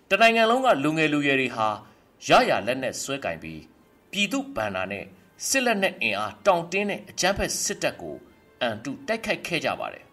[0.09, 1.67] တနိုင်ငံလုံးကလူငယ်လူရွယ်တွေဟာ
[2.27, 3.61] ရရလက်နဲ့ဆွဲကင်ပြီး
[4.11, 5.05] ပြည်သူဗန္နာနဲ့
[5.47, 8.15] စစ်လက်နဲ့အင်အားတောင့်တင်းတဲ့အကြမ်းဖက်စစ်တပ်ကို
[8.61, 10.05] အန်တုတိုက်ခိုက်ခဲ့ကြပါတယ်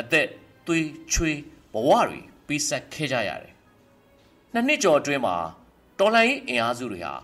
[0.00, 0.28] အသက်
[0.66, 1.38] သွေးချွေး
[1.72, 3.52] ဘဝတွေပေးဆက်ခဲ့ကြရတယ်
[4.54, 5.36] နှစ်နှစ်ကျော်အတွင်းမှာ
[5.98, 7.14] တော်လိုင်းအင်အားစုတွေဟာ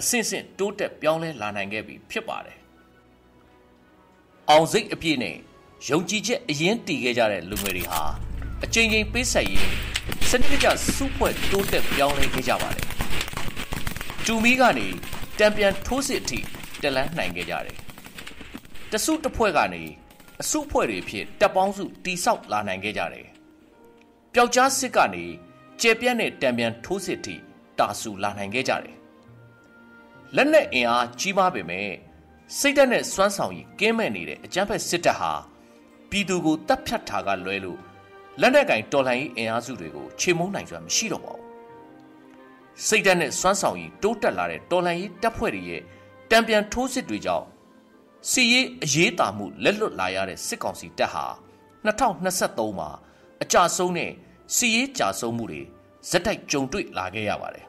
[0.00, 2.58] အဆင့်ဆင့်တိုးတက်ပြောင်းလဲလာနိုင်ခဲ့ပြီဖြစ်ပါတယ်
[4.48, 5.36] အောင်စိတ်အပြည့်နဲ့
[5.90, 8.02] ယုံကြည်ချက်အရင်တည်ခဲ့ကြတဲ့လူငယ်တွေဟာ
[8.64, 9.72] အချိန်ချင်းပေးဆက်ရင်း
[10.30, 12.86] စနစ်တကျစုဖွဲ့တိုးတက်ပြောင်းလဲခဲ့ကြပါတယ်
[14.26, 14.88] တူမီကနေ
[15.38, 16.38] တံပြန်ထိုးစစ်အထိ
[16.82, 17.76] တက်လန်းနိုင်ခဲ့ကြတယ်
[18.92, 19.82] တစုတစ်ဖွဲ့ကနေ
[20.40, 23.26] အစုဖွဲ့တွေဖြစ်တပ်ပေါင်းစုတိဆောက်လာနိုင်ခဲ့ကြတယ်
[24.34, 25.24] ပျောက်ကြားစစ်ကနေ
[25.80, 27.34] ကျေပြန့်တဲ့တံပြန်ထိုးစစ်ထိ
[27.78, 28.96] တာဆူလာနိုင်ခဲ့ကြတယ်
[30.36, 31.88] လက်နက်အင်အားကြီးမားပေမဲ့
[32.58, 35.32] စိတ်ဓာတ်နဲ့စွမ်းဆောင်ရည်ကင်းမဲ့နေတဲ့အကြမ်းဖက်စစ်တပ်ဟာ
[36.10, 37.80] ပြည်သူကိုတပ်ဖြတ်တာကလွဲလို့
[38.40, 41.44] လက်နက်ကင်တော်လှန်ရေးအင်အားစုတွေကိုခြေမုံနိုင်စွာမရှိတော့ပါဘူး
[42.86, 45.82] စိတ်ဓာတ်နဲ့စွမ်းဆောင်ရည်တိုးတက်လာတဲ့တော်လှန်ရေးတပ်ဖွဲ့တွေရဲ့
[46.30, 47.46] တံပြန်ထိုးစစ်တွေကြောင့်
[48.30, 51.24] စီရေးအရေးတာမှုလက်လွတ်လာရတဲ့စစ်ကောင်စီတပ်ဟာ
[51.86, 52.90] 2023မှာ
[53.42, 54.12] အကြဆုံးနဲ့
[54.54, 55.62] စီရေးကြာဆုံးမှုတွေ
[56.10, 57.66] ဇက်တိုက်ကြုံတွေ့လာခဲ့ရပါတယ်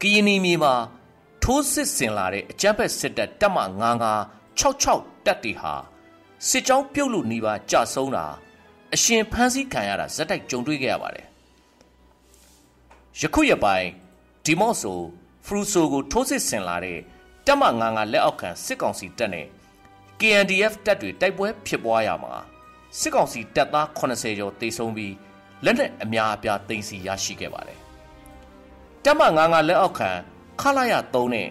[0.00, 0.74] ကီယနီမြေမှာ
[1.42, 3.58] ထိုးစစ်ဆင်လာတဲ့အကြမ်းဖက်စစ်တပ်တပ်မ
[4.42, 5.74] 9966တပ်တွေဟာ
[6.48, 8.26] စစ်ကြောင်းပြုတ်လို့နေပါကြဆုံးတာ
[8.94, 11.26] အရှင်ဖမ်းဆီးခံရတာဇက်တိုက်ကြုံတွေ့ခဲ့ရပါတယ်
[13.20, 13.88] ယခုရပိုင်း
[14.44, 14.98] ဒီမော့ဆို
[15.44, 16.98] ဖရူဆိုကိုထိုးစစ်ဆင်လာတဲ့
[17.46, 19.46] တပ်မ99လက်အောက်ခံစစ်ကောင်စီတပ်နဲ့
[20.20, 22.34] KNDF တပ်တွေတိုက်ပွဲဖြစ်ပွားရမှာ
[22.98, 25.14] စစ်ကောင်စီတပ်သား80ကျော်တေဆုံးပြီး
[25.64, 27.78] လက်နက်အများအပြားတင်စီရရှိခဲ့ပါတယ်
[29.04, 30.10] တပ်မ99လက်အောက်ခံ
[30.60, 31.48] ခလာရ3နဲ့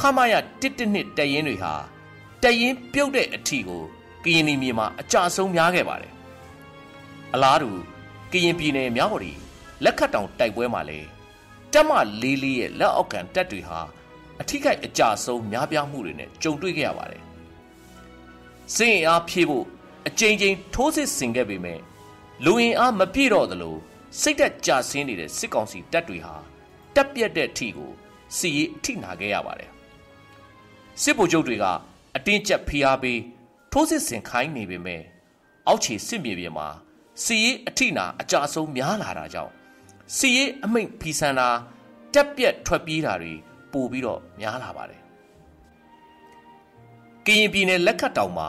[0.00, 0.34] ခမရ
[0.76, 1.72] 112တရင်တွေဟာ
[2.42, 3.82] တရင်ပြုတ်တဲ့အထီကို
[4.24, 6.12] ကရင်ပြည်မြေမှာအကြဆုံးများခဲ့ပါတယ်
[7.34, 7.70] အလားတူ
[8.32, 9.24] ကရင်ပြည်နယ်မြောက်ပေါ်
[9.84, 11.08] လက်ခတ်တောင်တိုက်ပွဲမှာလည်း
[11.72, 11.90] တက်မ
[12.22, 13.80] လေးလေးရဲ့လက်အောက်ခံတပ်တွေဟာ
[14.40, 17.22] အထိကိအကြဆုံးများပြားမှုတွေနဲ့ကြုံတွေ့ခဲ့ရပါတယ်
[18.76, 19.66] စင်အားဖြည့်ဖို့
[20.08, 21.80] အကြိမ်ကြိမ်ထိုးစစ်ဆင်ခဲ့ပေမဲ့
[22.44, 23.76] လူရင်အားမပြည့်တော့သလို
[24.20, 26.34] စိတ်သက်ကြဆင်းနေတဲ့စစ်ကောင်စီတပ်တွေဟာ
[26.94, 27.90] တက်ပြက်တဲ့အထီကို
[28.36, 29.70] စီရေးအထိနာခဲ့ရပါတယ်
[31.02, 31.64] စစ်ဗိုလ်ချုပ်တွေက
[32.16, 33.20] အတင်းကျပ်ဖိအားပေး
[33.72, 35.02] ထိုးစစ်ဆင်ခိုင်းနေပေမဲ့
[35.66, 36.68] အောက်ခြေစစ်မြေပြင်မှာ
[37.22, 39.52] စီရေးအထိနာအကြဆုံးများလာတာကြောင့်
[40.16, 41.48] စီရေးအမိန့်ဖီဆန်တာ
[42.14, 43.32] တက်ပြက်ထွက်ပြေးတာတွေ
[43.72, 45.02] ပို့ပြီးတော့များလာပါတယ်
[47.26, 48.48] ကရင်ပြည်နယ်လက်ခတ်တောင်မှာ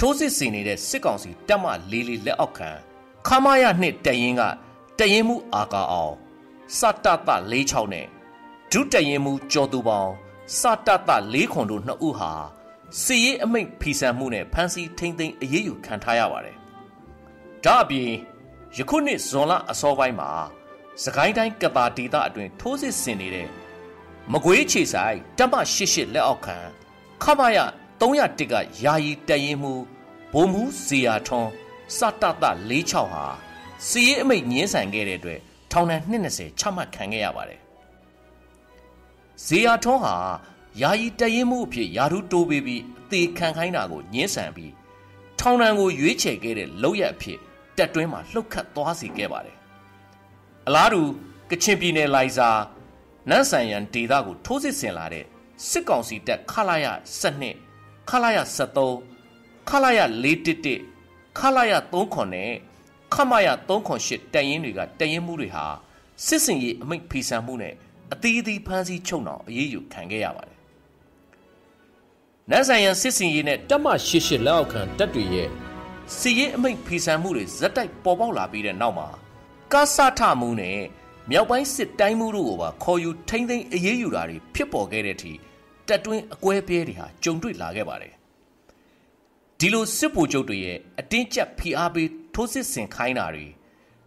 [0.00, 2.70] ထိုးစစ်ဆင်နေတဲ့စစ်ကောင်စီတပ်မလေးလေးလက်အောက်ခံ
[3.26, 4.42] ခမာရနှစ်တရင်က
[4.98, 6.14] တရင်မှုအာကာအောင်
[6.78, 7.08] စတတ
[7.58, 8.06] 46နဲ့
[8.72, 10.12] ဒုတရင်မှုကျော်သူပေါင်း
[10.60, 12.32] စတတ4ခွန်တို့နှစ်ဦးဟာ
[13.02, 16.56] စီရေးအမိန့်ဖီဆန်မှုနဲ့ဖမ်းဆီးထိမ့်သိမ်းအရေးယူခံထားရပါတယ်။
[17.64, 18.10] ဒါအပြင်
[18.76, 20.30] ယခုနှစ်ဇွန်လအစောပိုင်းမှာ
[21.04, 23.48] စကိုင်းတိုင်းကတာဒေသအတွင်းထိုးစစ်ဆင်နေတဲ့
[24.32, 26.58] မကွေးခြေဆိုင်တပ်မ88လက်အောက်ခံ
[27.22, 27.58] ခမရ
[28.00, 29.72] 301ကယာယီတရင်မှု
[30.32, 31.50] ဘုံမှုဇေယာထွန်း
[31.96, 32.44] စတတ
[32.78, 33.24] 46ဟာ
[33.86, 35.40] စီရေးအမိတ်ညင်းဆန်ခဲ့တဲ့အတွက်
[35.72, 37.60] ထောင်ဒဏ်220ချမှတ်ခံခဲ့ရပါတယ်။
[39.46, 40.14] ဇေယာထွန်းဟာ
[40.82, 44.72] ယာယီတရင်မှုအဖြစ်ယာရုတိုးပေးပြီးအသေးခံခိုင်းတာကိုညင်းဆန်ပြီး
[45.38, 47.38] ထောင်ဒဏ်ကိုရွေးချယ်ခဲ့တဲ့လောက်ရအဖြစ်
[47.76, 49.56] တက်တွင်းမှာလှုပ်ခတ်သွားစေခဲ့ပါတယ်။
[50.66, 51.02] အလားတူ
[51.50, 52.50] ကချင်ပြည်နယ်လိုင်ဇာ
[53.30, 55.24] နန်းဆန်ရန်ဒေသကိုထိုးစစ်ဆင်လာတဲ့
[55.68, 56.86] စစ်ကောင်စီတပ်ခလာရ
[57.20, 57.67] 7
[58.08, 58.38] ခလာရ
[59.06, 62.50] 73ခလာရ411ခလာရ39နဲ့
[63.14, 65.64] ခမရ308တရင်တွေကတရင်မှုတွေဟာ
[66.26, 67.74] စစ်စင်ရေးအမိန့်ဖီဆန်မှုနဲ့
[68.12, 70.58] အသီးသီးဖမ်းဆီးချုပ်နှောင်အရေးယူခံခဲ့ရပါတယ်။
[72.50, 75.48] နတ်ဆိုင်ရန်စစ်စင်ရေးနဲ့တပ်မရှစ်ရှစ်လက်အောက်ခံတပ်တွေရဲ့
[76.16, 79.08] စီရေးအမိန့်ဖီဆန်မှုတွေဇက်တိုက်ပေါ်ပေါက်လာပြီးတဲ့နောက်မှာ
[79.72, 80.78] ကာစထမှုနဲ့
[81.30, 85.32] မြောက်ပိုင်းစစ်တိုင်းမှုတို့ကိုပါခေါ်ယူထိမ့်သိမ်းအရေးယူတာတွေဖြစ်ပေါ်ခဲ့တဲ့အထိ
[85.88, 88.14] တက်တွင်းအကွဲပြဲတွေဟာကြုံတွေ့လာခဲ့ပါတယ်
[89.58, 93.46] ဒီလိုစစ်ဗိုလ်ချုပ်တွေရဲ့အတင်းကျပ်ဖိအားပေးထိုးစစ်ဆင်ခိုင်းတာတွေ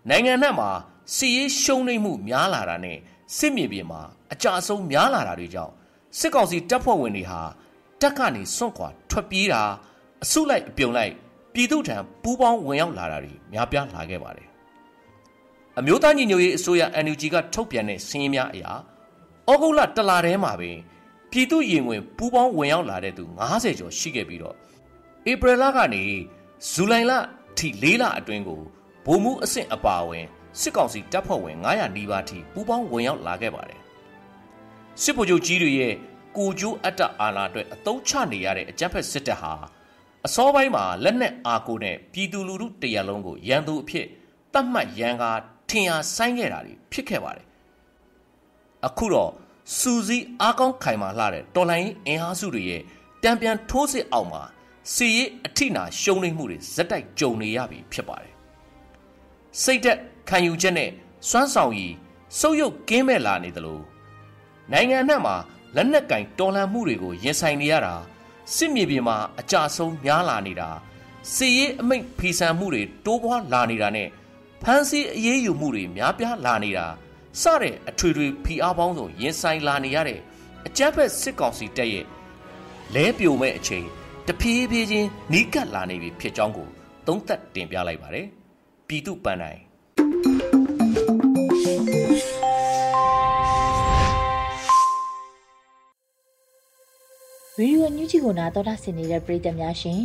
[0.10, 0.70] နိုင်ငံနဲ့မှာ
[1.16, 2.98] စီရေးရှုံးနိမ့်မှုများလာတာနဲ့
[3.38, 4.02] စစ်မြေပြင်မှာ
[4.34, 5.74] အကြအဆုံးများလာတာတွေကြောင့်
[6.20, 7.42] စစ်ကောင်စီတပ်ဖွဲ့ဝင်တွေဟာ
[8.02, 9.62] တက်ကနေစွန့်ခွာထွက်ပြေးတာ
[10.24, 11.14] အစုလိုက်အပြုံလိုက်
[11.54, 14.48] ပြည်သူထံပူးပေါင်းဝင်ရောက်လာတာတွေများပြားလာခဲ့ပါတယ်
[15.80, 18.72] အမျိုးသားညီညွတ်ရေးအစိုးရ NUG ကထုတ်ပြန်တဲ့စည်းရင်းများအရာ
[19.50, 20.78] ဩဂုတ်လတလထဲမှာပင်
[21.32, 24.56] ပြည်သူရင်ဝင်ပူးပေါင်းဝင်ရောက်လာတဲ့သူ90ကျော်ရှိခဲ့ပြီးတော့
[25.32, 26.04] ဧပြီလကနေ
[26.72, 27.12] ဇူလိုင်လ
[27.58, 28.62] ထိ၄လအတွင်းကို
[29.06, 30.26] ဗိုလ်မှူးအဆင့်အပါအဝင်
[30.60, 33.80] စစ်ကောင်စီတပ်ဖွဲ့ဝင်900နီးပါးထိပူးပေါင်းဝင်ရောက်လာခဲ့ပါတယ်
[35.02, 35.94] စစ်ဗိုလ်ချုပ်ကြီးတွေရဲ့
[36.38, 39.54] ကိုကျိုးအတ္တအာဏာအတွက်အသုံးချနေရတဲ့အကြမ်းဖက်စစ်တပ်ဟာ
[40.26, 44.06] အစောပိုင်းမှာလက်နက်အားကိုနဲ့ပြည်သူလူထုတရလုံးကိုရန်သူအဖြစ်
[44.54, 45.40] တတ်မှတ်ရန်ကား
[45.70, 47.46] ထင်ရှားဆိုင်ခဲ့တာတွေဖြစ်ခဲ့ပါတယ်
[48.88, 49.32] အခုတော့
[49.78, 52.82] စူစီအားကောင်းခိုင်မာလှတဲ့တော်လိုင်းအင်အားစုတွေရဲ့
[53.24, 54.44] တံပြန်ထိုးစစ်အောက်မှာ
[54.94, 58.34] စီရေးအထိနာရှုံးနိမ့်မှုတွေဇက်တိုက်ကြုံနေရပြီဖြစ်ပါတယ်
[59.62, 60.90] စိတ်သက်ခံယူချက်နဲ့
[61.30, 61.94] စွမ်းဆောင်ရည်
[62.40, 63.80] စုပ်ယုပ်ကင်းမဲ့လာနေသလို
[64.72, 65.36] နိုင်ငံအနှံ့မှာ
[65.76, 67.96] လက်နက်ကင်တော်လှန်မှုတွေကိုရင်ဆိုင်နေရတာ
[68.56, 70.70] စစ်မြေပြင်မှာအကြဆုံးများလာနေတာ
[71.34, 74.08] စီရေးအမိတ်ဖီဆန်မှုတွေတိုးပွားလာနေတာနဲ့
[74.62, 76.86] ဖမ်းဆီးအရေးယူမှုတွေများပြားလာနေတာ
[77.40, 80.20] စတဲ့အထွေထွေဖိအားပေါင်းစုံရင်ဆိုင်လာနေရတဲ့
[80.68, 82.06] အကြမ်းဖက်စစ်ကောင်စီတပ်ရဲ့
[82.96, 83.86] လဲပြိုမဲ့အချိန်
[84.28, 86.68] တဖြည်းဖြည်းချင်းနီးကပ်လာနေပြီဖြစ်ကြောင်းကို
[87.08, 88.28] သုံးသပ်တင်ပြလိုက်ပါတယ်
[88.88, 89.62] ပြည်သူပန်းတိုင်း
[97.58, 100.04] ဗီဒီယိုညူးချီကိုနာတော်တာဆင်နေတဲ့ပရိသတ်များရှင်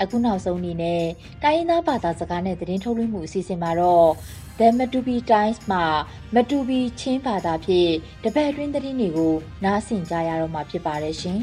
[0.00, 1.02] အခုနောက်ဆုံးအနေနဲ့
[1.42, 4.08] တိုင်းရင်းသားဘာသာစကားနဲ့သတင်းထုတ်လွှင့်မှုအစီအစဉ်မှာတော့
[4.60, 5.84] The Matubi Times မှာ
[6.34, 7.92] Matubi ချင်းဘာသာဖြင့်
[8.22, 11.40] တပတ်အတွင်းသတင်းတွေကိုနားဆင်ကြရတော့မှာဖြစ်ပါတယ်ရှင်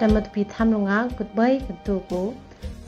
[0.00, 2.26] တမတ်ပီသမ်လုံငါဂုတ်ဘိုင်ကတူကို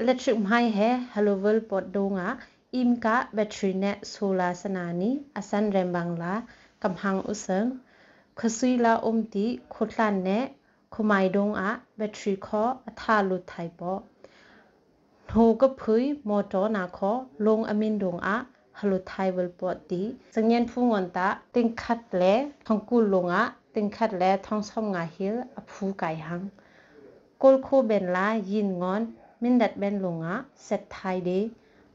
[0.01, 2.27] electric မိုင်ဟဲဟလိုဝဲလ်ပေါ်ဒိုငါ
[2.79, 6.33] im ka battery net solar sanani asan rembang la
[6.81, 7.69] kamhang usang
[8.39, 10.39] khusui la umti khotlan ne
[10.93, 11.69] khumai dong a
[11.99, 13.91] battery kho atha lu thai po
[15.29, 17.13] tho ka phui motor na kho
[17.45, 18.35] long amin dong a
[18.79, 19.61] ဟလုထိုင်ဝလပ
[19.91, 20.01] တိ
[20.35, 22.33] စငန်ဖူငွန်တာတင်ခတ်လေ
[22.65, 23.41] ထောင်ကူလုံငါ
[23.75, 26.43] တင်ခတ်လေထောင်ဆောင်ငါဟိလအဖူကိုင်ဟန်
[27.41, 29.03] ကိုလခိုဘန်လာယင်ငွန်
[29.41, 30.33] မင်ဒတ်ဘန်လုံငါ
[30.67, 31.39] ဆက်ထိုင်ဒီ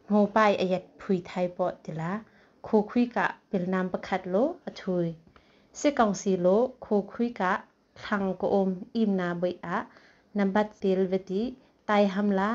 [0.08, 2.12] ဟိုပိုင်အယက်ဖွိထိုင်ပတိလာ
[2.66, 3.18] ခိုခွိက
[3.50, 5.02] ပိလနမ်ပခတ်လိုအထွေ
[5.80, 7.42] စစ်ကောင်စီလိုခိုခွိက
[8.02, 8.66] ထံကိုအုံ
[8.96, 9.68] အင်နာဘိအ
[10.38, 11.42] နံပါတ်တီလဝတိ
[11.88, 12.50] တိုင်ဟမ်လာ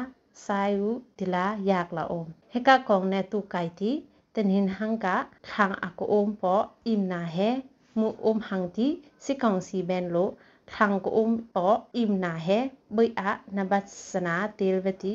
[0.46, 1.26] ဆိုင်ဦးဒီ
[4.32, 5.18] แต่นินหังกะ
[5.52, 6.56] ทางอักโอมปอ
[6.88, 7.38] อิมนาเฮ
[8.00, 8.88] มูอมหังที
[9.24, 10.18] สิกองสีแบนโล
[10.74, 12.48] ทางกอมปออิมนาเฮ
[12.94, 13.80] เบยอะนบั
[14.12, 15.14] สนาเตลเวติ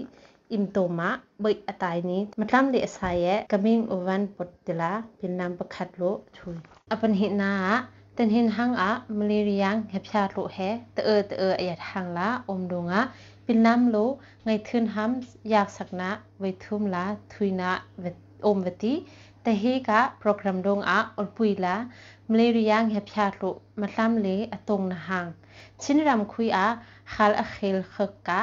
[0.52, 6.02] อิมโตมะเบยอตายนี้มาทำเลสายะกมิงอวันปดตลาเป็นนามประคัดโล
[6.36, 6.56] ถุย
[6.90, 7.76] อปันเหนาอะ
[8.16, 10.58] ตันเห็นหังอะมเลเรียงแฮพยาโลแฮ
[10.94, 13.02] ตเออตเอออยาทางละอมดงอะ
[13.44, 13.96] เป็นน้ำโล
[14.44, 18.94] ไงทืนห้ำอยากสักนะไวทุ่มละทุยนะเวต อมวติ
[19.42, 21.76] แต่เฮกะโปรแกรมดงอาอลปุยละ
[22.30, 25.26] มเลริยังเฮพยาลุมาตามเลอตรงนะหัง
[25.82, 26.66] ชินรำคุยอา
[27.12, 27.96] คาลอเคลข
[28.28, 28.40] กะ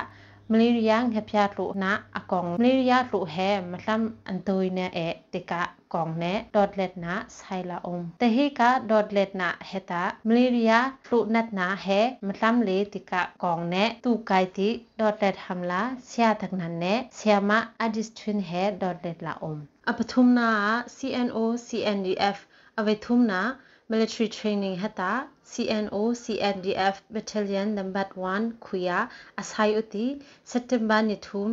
[0.52, 5.62] မလေးရီးယားငှက်ပြလို့နာအကောင်မလေးရီးယားလို့ဟဲမလမ်အန်တိုိနဲအဲတေကာ
[5.94, 6.38] ကောင်နဲ့
[6.80, 8.70] .let နာဆိုင်လာအုံးတဟေကာ
[9.18, 18.64] .let နာဟေတာမလေးရီးယားလို့နတ်နာဟဲမလမ်လေတေကာကောင်နဲ့သူကိုက်တီ .let ဟမ်လာဆရာတကနန်နဲ့ဆရာမအဒစ်ထွင်းဟဲ
[19.06, 20.50] .let လာအုံးအပထုမနာ
[20.96, 21.38] CNO
[21.68, 22.38] CNDF
[22.80, 23.42] အဝေထုမနာ
[23.92, 29.00] military training hata CNO CNDF battalion number 1 khuya
[29.42, 30.06] asai uti
[30.52, 31.50] september ni thum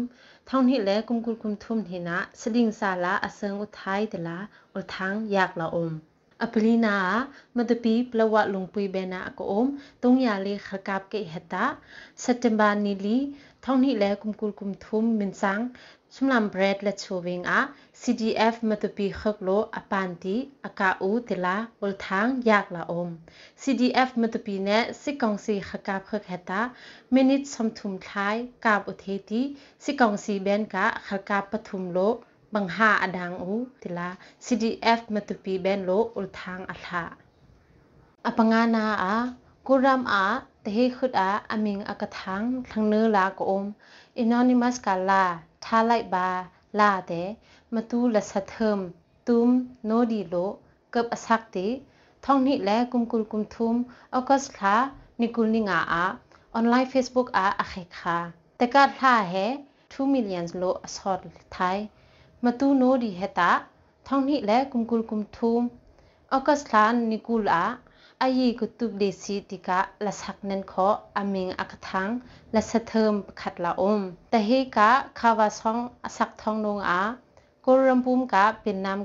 [0.49, 4.37] thong hi le kumkul kum thum hi na siling sala asang uthai tala
[4.77, 5.93] ul thang yak la om
[6.45, 6.95] apelina
[7.57, 9.69] madapi plawa lungpui bena ko om
[10.03, 11.65] tongya le khakap ke hata
[12.25, 13.19] september ni li
[13.65, 15.63] thong hi le kumkul kum thum min sang
[16.15, 17.61] ชุมลำเบรดและชูวิงอา
[18.01, 23.09] CDF มาตุปีขกโลอปานตีอากาอูติลาบลทางยากละอม
[23.63, 26.63] CDF มาตุปีเนสิกองสีขกาบขกเฮตา
[27.15, 29.43] มินิตสมทุมท้ายกาบอุเทตี
[29.85, 31.99] สิกองสีเบนกะขกาบปทุมโล
[32.55, 34.09] บังหาอดังอูติลา
[34.47, 37.05] CDF มาตุปีเบนโลอุลทางอัลา
[38.27, 39.15] อปังานาอา
[39.69, 40.25] กุรามอา
[40.65, 43.65] ตเฮขุดอาอมิงอากะทังทังเนื้อลากอม
[44.22, 45.24] anonymous ကလာ
[45.66, 46.28] ထားလိုက်ပါ
[46.80, 47.30] လာတဲ့
[47.74, 48.82] မတူလဆထမ်
[49.28, 49.50] ตุม
[49.86, 50.36] โนดีโล
[50.94, 51.68] กับอสักติ
[52.26, 53.76] ท่องนี่แลกุมกุลกุมทุม
[54.14, 54.76] ออกัสลา
[55.22, 56.06] นิกุลนิงาอา
[56.54, 58.18] ออนไลน์ Facebook อาอเคคา
[58.58, 59.34] แต่กาดลาเฮ
[59.82, 61.20] 2 million โลอสอด
[61.54, 61.78] ไทย
[62.44, 63.52] มาตูโนดีเฮตา
[64.08, 65.62] ท่องนี่แลกุมกุลกุมทุม
[66.32, 67.66] ออกัสลานิกุลอา
[68.22, 70.88] อายีกุตุบเดซีติกะละสักนันขอ
[71.18, 72.10] อามิงอักทัง
[72.56, 74.90] ละสะเทิมขัดละอมแต่เฮกะ
[75.20, 77.02] คาวาซองอสักทองนงอา
[77.66, 79.00] กุรัมปุมกะเป็นนาม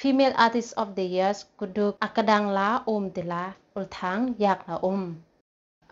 [0.00, 5.02] Female Artist of the Year กุดุกอากดังลาอุมเดลาอุลทังอยากละอุม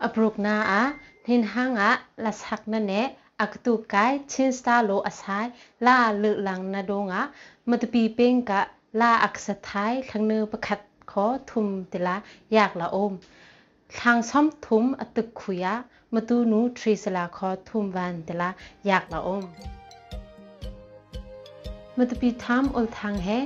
[0.03, 0.81] อปรุกนาอะ
[1.27, 1.91] นินหังอะ
[2.25, 2.93] ลัสักนันเน
[3.41, 5.45] อักตุกายชินสตาโลอาศัย
[5.85, 7.23] ลาเลือหลังนาดงอะ
[7.69, 8.59] มัตปีเป็งกะ
[8.99, 10.79] ลาอักสท้ายทังเนือประคัด
[11.11, 12.15] ขอทุมเดลา
[12.53, 13.13] อยากละอุม
[13.99, 15.73] ทางซ้อมทุมอตึกขุยะ
[16.13, 18.49] มาตูนูทรีสลาขอทุมวันเดลา
[18.87, 19.45] อยากละอุม
[21.97, 23.37] matpi tham ol thang he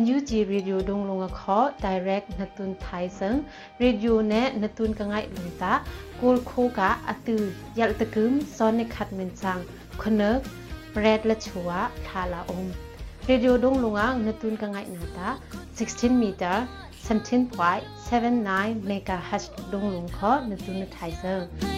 [0.00, 3.38] NUG radio dong longa kho direct natun thai sang
[3.80, 5.72] radio ne natun ka ngai luta
[6.20, 7.36] kol kho ka atu
[7.80, 9.64] yal takum son ne khat min sang
[10.00, 10.50] khonak
[11.04, 12.66] red la chua thala om
[13.28, 15.28] radio dong longa natun ka ngai nata
[15.74, 16.56] 16 meter
[17.08, 21.75] 17.79 megahertz dong long kho natun thai sang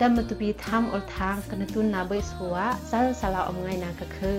[0.00, 2.56] ดัมตุปีทำอลทางกันตุนนาเบสหัว
[2.90, 4.38] ซาลสาลาอมไงนาก็คือ